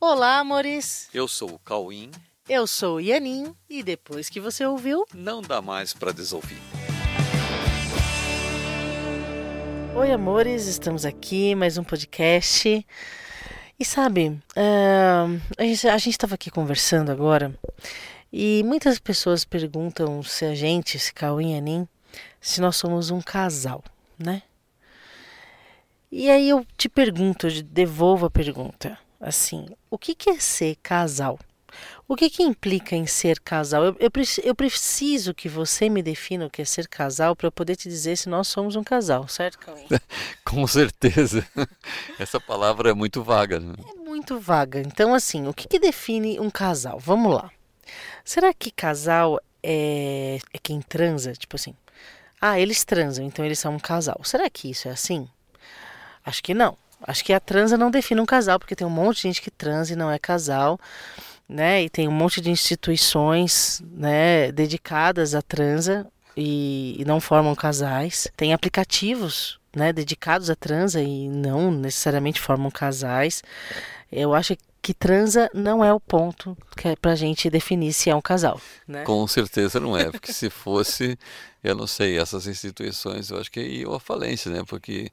[0.00, 1.08] Olá, amores!
[1.12, 2.12] Eu sou o Cauim.
[2.48, 6.56] Eu sou o Yanin e depois que você ouviu, Não dá mais para desouvir.
[9.96, 12.86] Oi, amores, estamos aqui, mais um podcast.
[13.76, 17.52] E sabe, ahn, a gente estava aqui conversando agora
[18.32, 21.88] e muitas pessoas perguntam se a gente, se Cauim e Anin,
[22.40, 23.82] se nós somos um casal,
[24.16, 24.42] né?
[26.10, 30.76] E aí eu te pergunto, eu devolvo a pergunta, assim, o que que é ser
[30.82, 31.38] casal?
[32.06, 33.84] O que que implica em ser casal?
[33.84, 34.10] Eu, eu,
[34.42, 37.88] eu preciso que você me defina o que é ser casal para eu poder te
[37.88, 39.84] dizer se nós somos um casal, certo, Cauim?
[40.44, 41.46] Com certeza.
[42.18, 43.60] Essa palavra é muito vaga.
[43.60, 43.74] né?
[43.94, 44.80] É muito vaga.
[44.80, 46.98] Então, assim, o que, que define um casal?
[46.98, 47.50] Vamos lá.
[48.24, 51.34] Será que casal é, é quem transa?
[51.34, 51.74] Tipo assim,
[52.40, 54.20] ah, eles transam, então eles são um casal.
[54.24, 55.28] Será que isso é assim?
[56.24, 56.76] Acho que não.
[57.02, 59.50] Acho que a transa não define um casal, porque tem um monte de gente que
[59.50, 60.78] transa e não é casal,
[61.48, 61.82] né?
[61.82, 68.28] E tem um monte de instituições, né, dedicadas à transa e, e não formam casais.
[68.36, 73.42] Tem aplicativos, né, dedicados à transa e não necessariamente formam casais.
[74.10, 78.14] Eu acho que transa não é o ponto que é pra gente definir se é
[78.14, 79.04] um casal, né?
[79.04, 81.18] Com certeza não é, porque se fosse,
[81.62, 84.62] eu não sei, essas instituições, eu acho que iam à falência, né?
[84.66, 85.10] Porque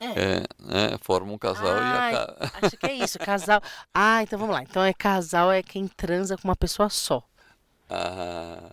[0.00, 2.52] é, né, formam um casal Ai, e acaba.
[2.62, 3.60] acho que é isso, casal.
[3.92, 4.62] Ah, então vamos lá.
[4.62, 7.22] Então é casal é quem transa com uma pessoa só.
[7.90, 8.70] Ah,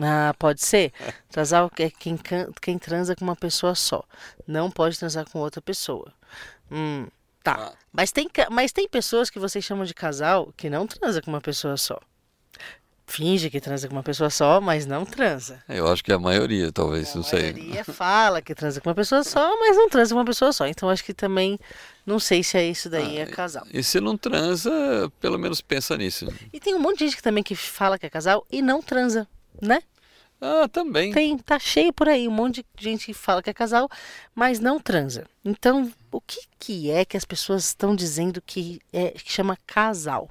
[0.00, 0.92] Ah, pode ser.
[1.30, 2.18] Casal é quem,
[2.60, 4.02] quem transa com uma pessoa só.
[4.46, 6.12] Não pode transar com outra pessoa.
[6.70, 7.06] Hum,
[7.42, 7.56] tá.
[7.58, 7.72] Ah.
[7.92, 11.40] Mas tem, mas tem pessoas que vocês chamam de casal que não transa com uma
[11.40, 11.98] pessoa só.
[13.04, 15.62] Finge que transa com uma pessoa só, mas não transa.
[15.68, 17.52] eu acho que a maioria, talvez, A não sei.
[17.52, 20.66] maioria fala que transa com uma pessoa só, mas não transa com uma pessoa só.
[20.66, 21.58] Então acho que também
[22.06, 23.66] não sei se é isso daí é casal.
[23.70, 24.70] E se não transa,
[25.20, 26.26] pelo menos pensa nisso.
[26.52, 28.80] E tem um monte de gente que também que fala que é casal e não
[28.80, 29.28] transa,
[29.60, 29.82] né?
[30.44, 31.12] Ah, também.
[31.12, 33.88] Tem, tá cheio por aí, um monte de gente que fala que é casal,
[34.34, 35.24] mas não transa.
[35.44, 40.28] Então, o que que é que as pessoas estão dizendo que é que chama casal?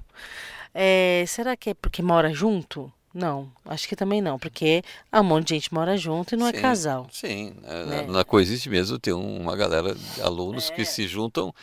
[0.73, 2.91] É, será que é porque mora junto?
[3.13, 6.47] Não, acho que também não, porque há um monte de gente mora junto e não
[6.47, 7.07] é Sim, casal.
[7.11, 8.01] Sim, é, né?
[8.03, 10.73] na Coexiste mesmo tem uma galera de alunos É.
[10.75, 11.53] que se juntam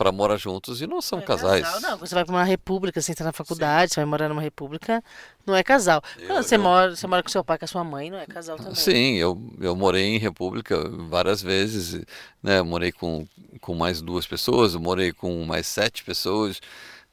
[0.00, 1.62] para morar juntos e não são Não é casais.
[1.62, 1.98] casal, não.
[1.98, 5.04] Você vai para uma república, você entra na faculdade, você vai morar numa república,
[5.46, 6.02] não é casal.
[6.18, 8.16] Eu- Quando você, eu- mora, você mora com seu pai, com a sua mãe, não
[8.18, 8.74] é casal também.
[8.74, 12.00] Sim, eu, eu morei em República várias vezes,
[12.42, 12.60] né?
[12.60, 13.26] Eu morei com,
[13.60, 16.62] com mais duas pessoas, eu morei com mais sete pessoas,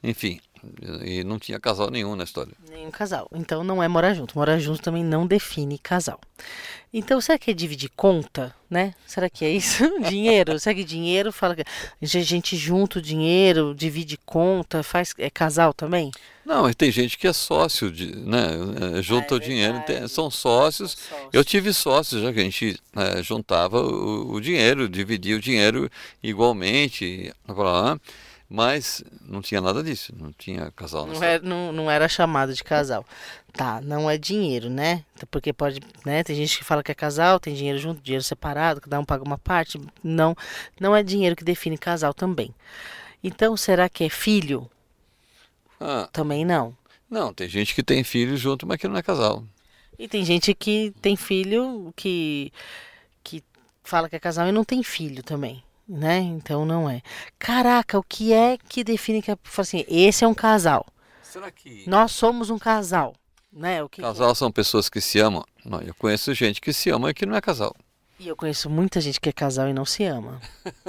[0.02, 0.40] enfim,
[1.04, 2.52] e não tinha casal nenhum na história.
[2.70, 3.28] Nenhum casal.
[3.32, 4.36] Então não é morar junto.
[4.36, 6.20] Morar junto também não define casal.
[6.92, 8.94] Então, será que é dividir conta, né?
[9.06, 9.84] Será que é isso?
[10.08, 10.58] dinheiro?
[10.58, 11.64] Será que dinheiro fala que
[12.00, 16.10] gente junta o dinheiro, divide conta, faz é casal também?
[16.46, 18.48] Não, e tem gente que é sócio, de, né?
[18.96, 20.96] eh, Junta Ah, é o dinheiro, tem- são sócios.
[21.30, 25.90] Eu tive sócios, já que a gente eh, juntava o, o dinheiro, dividia o dinheiro
[26.22, 28.00] igualmente, blá, blá, blá,
[28.48, 32.64] mas não tinha nada disso, não tinha casal Não era, não, não era chamado de
[32.64, 33.04] casal.
[33.52, 35.04] Tá, não é dinheiro, né?
[35.30, 36.22] Porque pode, né?
[36.24, 39.24] Tem gente que fala que é casal, tem dinheiro junto, dinheiro separado, cada um paga
[39.24, 39.80] uma parte.
[40.02, 40.34] Não,
[40.80, 42.54] não é dinheiro que define casal também.
[43.22, 44.70] Então, será que é filho?
[45.80, 46.76] Ah, Também não.
[47.10, 49.44] não, tem gente que tem filho junto, mas que não é casal.
[49.98, 52.52] E tem gente que tem filho que,
[53.24, 53.42] que
[53.82, 56.18] fala que é casal e não tem filho também, né?
[56.18, 57.02] Então não é.
[57.38, 60.86] Caraca, o que é que define que é, assim, esse é um casal.
[61.22, 63.14] Será que Nós somos um casal,
[63.52, 63.82] né?
[63.82, 64.04] O que que é?
[64.04, 65.44] casal são pessoas que se amam?
[65.64, 67.74] Não, eu conheço gente que se ama e que não é casal.
[68.18, 70.40] E eu conheço muita gente que é casal e não se ama.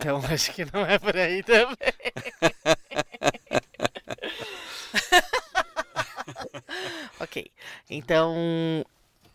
[0.00, 1.74] Então acho que não é por aí também.
[7.20, 7.50] ok.
[7.90, 8.34] Então.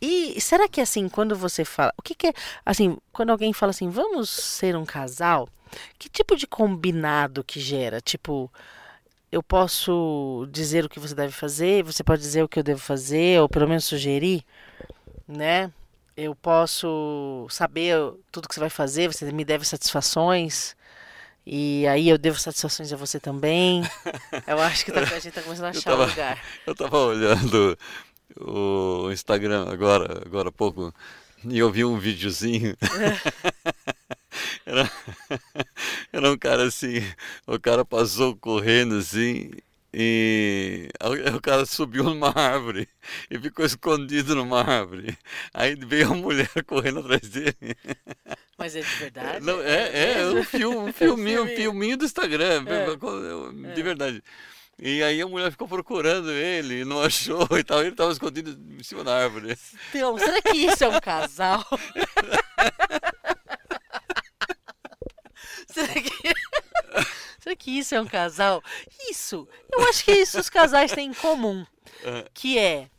[0.06, 1.94] E será que assim, quando você fala.
[1.97, 2.34] O que, que é.
[2.66, 5.47] Assim, quando alguém fala assim, vamos ser um casal,
[5.97, 8.02] que tipo de combinado que gera?
[8.02, 8.52] Tipo.
[9.31, 12.79] Eu posso dizer o que você deve fazer, você pode dizer o que eu devo
[12.79, 14.46] fazer, ou pelo menos sugerir,
[15.28, 15.72] né?
[16.16, 17.96] Eu posso saber
[18.32, 20.76] tudo que você vai fazer, você me deve satisfações.
[21.46, 23.82] E aí eu devo satisfações a você também.
[24.46, 26.44] Eu acho que tá, a gente tá começando a Eu achar tava- o lugar.
[26.67, 27.78] Eu tava olhando
[28.40, 30.94] o Instagram agora, agora há pouco,
[31.46, 32.76] e eu vi um videozinho.
[34.66, 34.90] Era,
[36.12, 37.03] era um cara assim,
[37.46, 39.52] o cara passou correndo assim,
[39.94, 40.90] e
[41.35, 42.88] o cara subiu numa árvore
[43.30, 45.16] e ficou escondido numa árvore.
[45.53, 47.78] Aí veio a mulher correndo atrás dele.
[48.58, 49.46] Mas é de verdade?
[49.46, 51.97] Não, é, é, um filme, um filminho, um filminho.
[51.97, 53.74] do Instagram, É.
[53.74, 54.24] de verdade.
[54.85, 57.80] E aí a mulher ficou procurando ele, não achou e tal.
[57.80, 59.58] Ele estava escondido em cima da árvore.
[59.90, 61.64] Então, será que isso é um casal?
[65.72, 66.12] será que...
[67.40, 68.62] será que isso é um casal?
[69.09, 71.66] Isso, eu acho que isso os casais têm em comum.
[72.34, 72.90] Que é,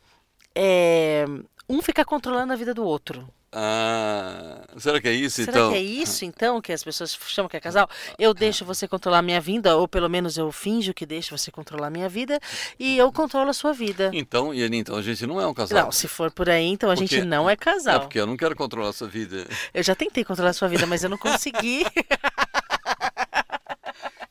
[0.55, 1.25] é
[1.69, 3.31] um ficar controlando a vida do outro.
[3.57, 5.71] Ah, será que é isso Será então?
[5.71, 7.89] que é isso então que as pessoas chamam que é casal?
[8.19, 11.49] Eu deixo você controlar a minha vida, ou pelo menos eu finjo que deixo você
[11.51, 12.37] controlar a minha vida,
[12.77, 14.11] e eu controlo a sua vida.
[14.13, 15.85] Então, e ali, então a gente não é um casal.
[15.85, 18.01] Não, se for por aí, então a Porque- gente não é É casal.
[18.01, 19.47] porque eu não quero controlar a sua vida.
[19.73, 21.85] Eu já tentei controlar a sua vida, mas eu não consegui.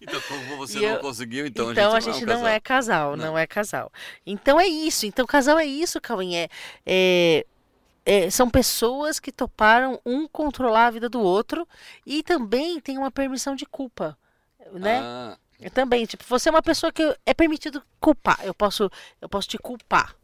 [0.00, 2.61] Então, como você E não eu- conseguiu, então, Então, a gente, não, é um casal.
[2.61, 3.25] casal, Não.
[3.26, 3.38] não.
[3.38, 3.91] é casal.
[4.26, 5.06] Então é isso.
[5.06, 6.37] Então casal é isso, Cauim.
[6.37, 6.49] É,
[6.85, 7.47] é-
[8.05, 11.67] é- são pessoas que toparam um controlar a vida do outro
[12.06, 14.17] e também tem uma permissão de culpa,
[14.73, 15.01] né?
[15.03, 15.39] Ah,
[15.73, 18.39] também, tipo, você é uma pessoa que é permitido culpar.
[18.43, 18.91] Eu posso,
[19.21, 20.15] eu posso te culpar.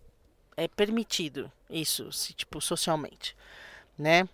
[0.56, 3.34] É permitido isso, se, tipo, socialmente,
[3.98, 4.28] né?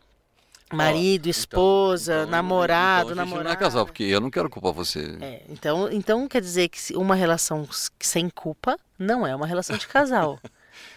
[0.73, 3.45] Marido, então- esposa, então, namorado, então a gente namorada.
[3.45, 5.17] não é casal, porque eu não quero culpar você.
[5.21, 7.69] É, então, então quer dizer que uma relação
[8.01, 10.41] sem culpa não é uma relação de casal.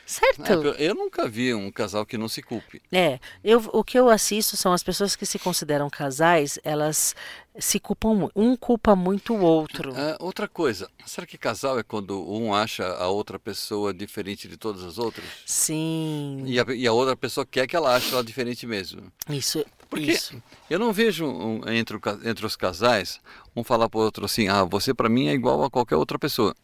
[0.10, 0.76] certo?
[0.78, 2.82] É, eu nunca vi um casal que não se culpe.
[2.92, 7.16] É, eu, o que eu assisto são as pessoas que se consideram casais, elas
[7.60, 8.30] se culpam.
[8.36, 9.94] Um culpa muito o outro.
[9.96, 14.58] Ah, outra coisa, será que casal é quando um acha a outra pessoa diferente de
[14.58, 15.26] todas as outras?
[15.46, 19.12] Sim, E a, e a outra pessoa quer que ela ache ela diferente mesmo?
[19.30, 20.42] isso, Porque isso.
[20.70, 23.20] eu não vejo um- entre, o entre os casais
[23.56, 26.18] um falar para o outro assim, ah, você para mim é igual a qualquer outra
[26.18, 26.56] pessoa.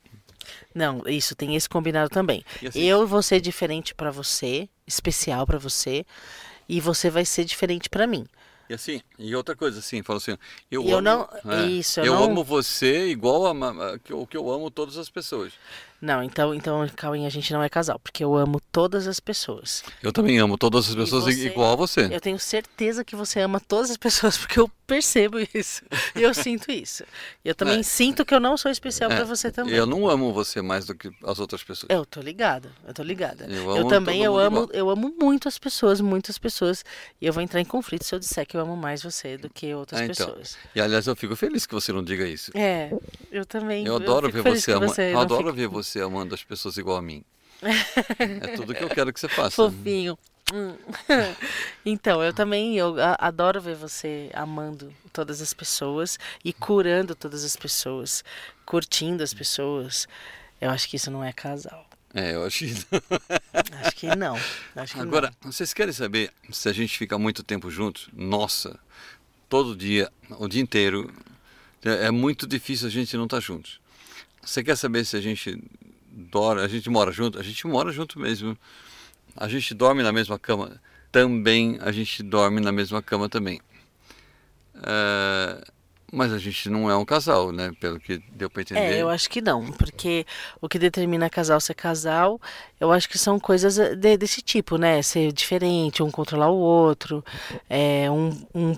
[0.73, 2.43] Não, isso tem esse combinado também.
[2.61, 6.05] E assim- Eu vou ser diferente pra você, especial pra você,
[6.67, 8.25] e você vai ser diferente pra mim.
[8.67, 10.35] E assim, e outra coisa assim, fala assim,
[10.71, 13.51] eu, eu amo, não- é, isso, eu eu não- amo você igual a,
[13.93, 15.53] a- que eu- que eu amo todas as pessoas.
[16.05, 19.83] Não, então, então, Cauim, a gente não é casal, porque eu amo todas as pessoas.
[20.03, 22.01] Eu também amo todas as pessoas você- igual a você.
[22.11, 25.81] Eu tenho certeza que você ama todas as pessoas, porque eu percebo isso.
[26.15, 27.03] E eu sinto isso.
[27.43, 27.83] E eu também É.
[27.83, 29.73] sinto que eu não sou especial É, pra você também.
[29.73, 31.89] Eu não amo você mais do que as outras pessoas.
[31.89, 33.45] Eu tô ligada, eu tô ligada.
[33.49, 34.69] Eu Eu, também, eu amo, igual.
[34.73, 36.85] eu amo muito as pessoas, muitas pessoas.
[37.19, 39.49] E eu vou entrar em conflito se eu disser que eu amo mais você do
[39.49, 40.27] que outras Ah, então.
[40.27, 40.55] pessoas.
[40.75, 42.51] E aliás, eu fico feliz que você não diga isso.
[42.55, 42.91] É,
[43.31, 43.87] eu também.
[43.87, 46.97] Eu adoro fico ver você, você eu adoro fique ver você amando as pessoas igual
[46.97, 47.23] a mim.
[47.61, 49.55] É tudo que eu quero que você faça.
[49.55, 50.17] Fofinho.
[50.53, 50.75] Hum.
[51.85, 57.55] então, eu também eu adoro ver você amando todas as pessoas e curando todas as
[57.55, 58.23] pessoas,
[58.65, 60.07] curtindo as pessoas.
[60.61, 61.85] Eu acho que isso não é casal.
[62.13, 62.71] É, eu acho que
[63.83, 64.39] Acho que não.
[64.75, 68.07] Acho que Agora, vocês querem saber se a gente fica muito tempo juntos?
[68.13, 68.79] Nossa,
[69.49, 71.11] todo dia, o dia inteiro,
[71.83, 73.81] é é muito difícil a gente não estar juntos.
[74.41, 75.61] Você quer saber se a gente
[76.15, 77.37] dorme, a gente mora junto?
[77.37, 78.57] A gente mora junto mesmo.
[79.35, 80.81] A gente dorme na mesma cama?
[81.11, 83.59] Também a gente dorme na mesma cama também.
[84.81, 85.63] É,
[86.11, 87.71] mas a gente não é um casal, né?
[87.79, 88.79] Pelo que deu para entender.
[88.97, 90.25] É, eu acho que não, porque
[90.61, 92.39] o que determina casal ser casal,
[92.79, 95.01] eu acho que são coisas eh, de- desse tipo, né?
[95.01, 97.23] Ser diferente, um controlar o outro,
[97.69, 98.75] é um, um-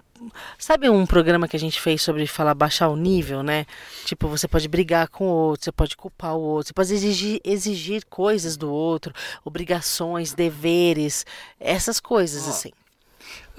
[0.57, 3.65] sabe um programa que a gente fez sobre falar baixar o nível, né?
[4.05, 7.39] Tipo, você pode brigar com o outro, você pode culpar o outro, você pode exigir,
[7.43, 9.13] exigir coisas do outro,
[9.45, 11.25] obrigações, deveres,
[11.59, 12.71] essas coisas assim.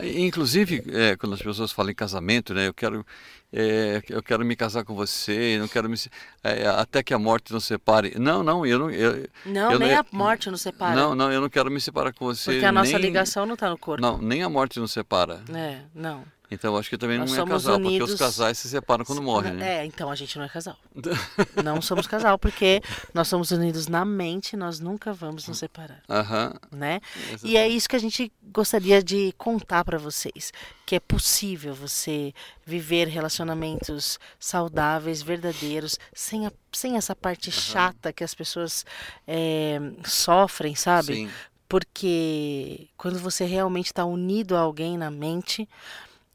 [0.00, 3.04] Inclusive, é, quando as pessoas falam em casamento, né, eu quero,
[3.52, 5.96] é, eu quero me casar com você, não quero me,
[6.44, 8.14] é, até que a morte nos separe.
[8.18, 10.94] Não, não, eu não, eu, Não, eu nem não- a morte nos separa.
[10.94, 12.52] não, não, eu não quero me separar com você.
[12.52, 14.00] porque a nossa nem, ligação não tá no corpo.
[14.00, 15.42] não, nem a morte nos separa.
[15.54, 16.24] É, não.
[16.50, 19.20] Então acho que também Nós não é casal, porque unidos- os casais se separam quando
[19.22, 19.80] morrem, né?
[19.80, 20.76] É, então a gente não é casal.
[21.62, 22.80] Não somos casal, porque
[23.12, 26.54] nós somos unidos na mente, nós nunca vamos nos separar, Aham.
[26.72, 27.00] né?
[27.44, 30.52] E é isso que a gente gostaria de contar pra vocês,
[30.86, 32.32] que é possível você
[32.64, 38.86] viver relacionamentos saudáveis, verdadeiros, sem, a, sem essa parte chata que as pessoas
[39.26, 41.14] é, sofrem, sabe?
[41.14, 41.30] Sim.
[41.68, 45.68] Porque quando você realmente está unido a alguém na mente,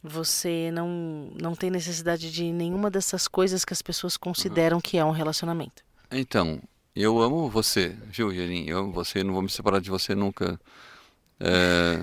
[0.03, 5.05] você não, não tem necessidade de nenhuma dessas coisas que as pessoas consideram que é
[5.05, 5.81] um relacionamento.
[6.11, 6.59] Então,
[6.95, 8.65] eu amo você, viu, Yerin?
[8.67, 10.59] Eu amo você, não vou me separar de você nunca.
[11.39, 11.99] É,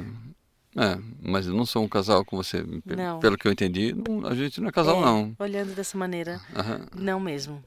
[0.76, 2.64] é, mas eu não sou um casal com você.
[2.84, 3.20] Não.
[3.20, 3.94] Pelo que eu entendi,
[4.28, 5.36] a gente não é casal, É, não.
[5.38, 6.86] Olhando dessa maneira, Aham.
[6.96, 7.62] não mesmo.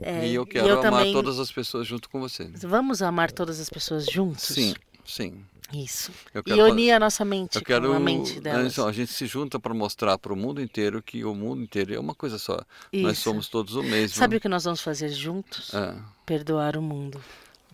[0.00, 2.50] É, E eu quero amar também- todas as pessoas junto com você.
[2.62, 4.44] Vamos amar todas as pessoas juntos?
[4.44, 4.74] Sim.
[5.06, 5.44] Sim.
[5.72, 6.12] Isso.
[6.32, 8.72] Eu E unir a nossa mente eu quero com a mente delas.
[8.72, 11.92] então, a gente se junta para mostrar para o mundo inteiro que o mundo inteiro
[11.92, 12.60] é uma coisa só.
[12.92, 13.22] Nós Isso.
[13.22, 14.16] somos todos o mesmo.
[14.16, 15.74] Sabe o que nós vamos fazer juntos?
[15.74, 15.94] É,
[16.24, 17.20] Perdoar o mundo.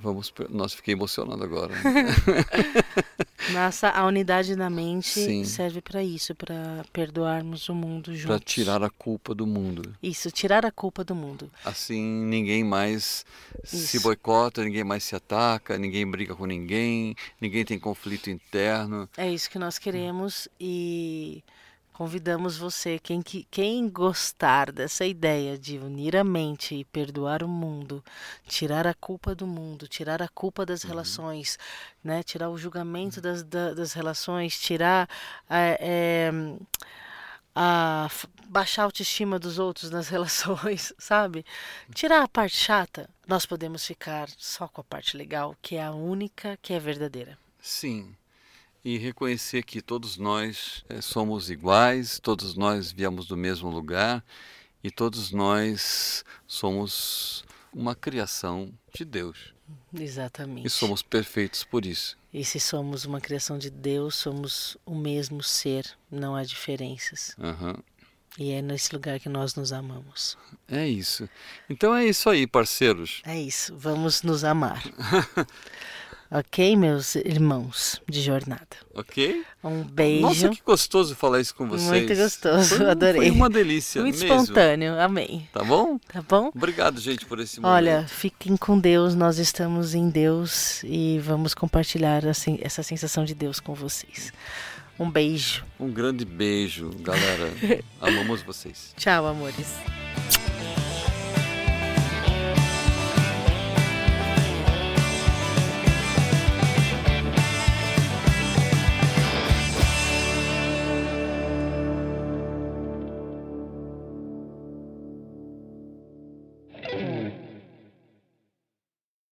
[0.02, 1.74] Vamos, nossa, fiquei emocionado agora.
[3.52, 5.44] Nossa, a unidade da mente Sim.
[5.44, 8.24] serve para isso, para perdoarmos o mundo juntos.
[8.24, 9.94] para tirar a culpa do mundo.
[10.02, 11.50] Isso, tirar a culpa do mundo.
[11.64, 13.24] Assim ninguém mais
[13.64, 14.00] se Isso.
[14.02, 19.08] boicota, ninguém mais se ataca, ninguém briga com ninguém, ninguém tem conflito interno.
[19.16, 21.42] É isso que nós queremos e
[21.92, 27.48] convidamos você, quem, que- quem gostar dessa ideia de unir a mente e perdoar o
[27.48, 28.02] mundo,
[28.46, 31.58] tirar a culpa do mundo, tirar a culpa das relações,
[32.02, 32.22] né?
[32.22, 35.08] tirar o julgamento das, da- das relações, tirar
[35.48, 36.32] é, é,
[37.54, 38.08] a
[38.48, 41.44] baixar a autoestima dos outros nas relações, sabe?
[41.94, 45.92] Tirar a parte chata, nós podemos ficar só com a parte legal, que é a
[45.92, 47.38] única que é verdadeira.
[47.60, 48.14] Sim.
[48.84, 54.24] E reconhecer que todos nós eh, somos iguais, todos nós viemos do mesmo lugar
[54.82, 59.54] e todos nós somos uma criação de Deus.
[59.94, 60.66] Exatamente.
[60.66, 62.18] E somos perfeitos por isso.
[62.32, 67.36] E se somos uma criação de Deus, somos o mesmo ser, não há diferenças.
[67.38, 67.76] Aham.
[68.38, 70.38] E é nesse lugar que nós nos amamos.
[70.66, 71.28] É isso.
[71.68, 73.20] Então é isso aí, parceiros.
[73.24, 74.82] É isso, vamos nos amar.
[76.32, 78.66] ok, meus irmãos de jornada?
[78.94, 79.44] Ok?
[79.62, 80.22] Um beijo.
[80.22, 81.88] Nossa, que gostoso falar isso com vocês.
[81.88, 83.20] Muito gostoso, Foi, adorei.
[83.22, 84.34] Foi uma delícia Muito mesmo.
[84.34, 85.48] espontâneo, amém.
[85.52, 85.98] Tá bom?
[85.98, 86.50] Tá bom?
[86.54, 87.74] Obrigado, gente, por esse momento.
[87.76, 93.34] Olha, fiquem com Deus, nós estamos em Deus e vamos compartilhar assim, essa sensação de
[93.34, 94.32] Deus com vocês.
[94.98, 95.64] Um beijo.
[95.78, 97.50] Um grande beijo, galera.
[98.00, 98.92] Amamos vocês.
[98.96, 100.01] Tchau, amores.